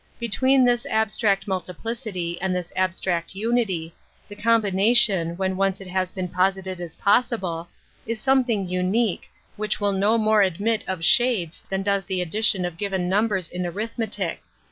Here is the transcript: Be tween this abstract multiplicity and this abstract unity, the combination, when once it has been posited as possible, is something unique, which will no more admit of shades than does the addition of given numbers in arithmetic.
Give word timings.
Be 0.19 0.27
tween 0.29 0.65
this 0.65 0.87
abstract 0.87 1.47
multiplicity 1.47 2.41
and 2.41 2.55
this 2.55 2.73
abstract 2.75 3.35
unity, 3.35 3.93
the 4.27 4.35
combination, 4.35 5.37
when 5.37 5.55
once 5.55 5.79
it 5.79 5.85
has 5.87 6.11
been 6.11 6.27
posited 6.27 6.81
as 6.81 6.95
possible, 6.95 7.67
is 8.07 8.19
something 8.19 8.67
unique, 8.67 9.29
which 9.57 9.79
will 9.79 9.93
no 9.93 10.17
more 10.17 10.41
admit 10.41 10.83
of 10.87 11.05
shades 11.05 11.61
than 11.69 11.83
does 11.83 12.05
the 12.05 12.19
addition 12.19 12.65
of 12.65 12.77
given 12.77 13.09
numbers 13.09 13.47
in 13.47 13.63
arithmetic. 13.63 14.41